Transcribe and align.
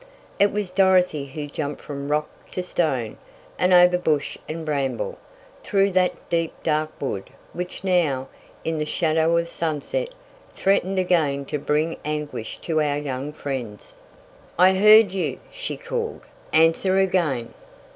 It 0.39 0.51
was 0.51 0.71
Dorothy 0.71 1.27
who 1.27 1.45
jumped 1.45 1.79
from 1.79 2.09
rock 2.09 2.27
to 2.53 2.63
stone, 2.63 3.17
and 3.59 3.71
over 3.71 3.99
bush 3.99 4.35
and 4.49 4.65
bramble, 4.65 5.19
through 5.63 5.91
that 5.91 6.27
deep 6.27 6.53
dark 6.63 6.89
wood, 6.99 7.29
which 7.53 7.83
now, 7.83 8.27
in 8.63 8.79
the 8.79 8.85
shadow 8.87 9.37
of 9.37 9.47
sunset, 9.47 10.15
threatened 10.55 10.97
again 10.97 11.45
to 11.45 11.59
bring 11.59 11.97
anguish 12.03 12.57
to 12.63 12.81
our 12.81 12.97
young 12.97 13.31
friends. 13.31 13.99
"I 14.57 14.73
heard 14.73 15.11
you," 15.11 15.37
she 15.51 15.77
called. 15.77 16.21
"Answer 16.51 16.97
again!" 16.97 17.53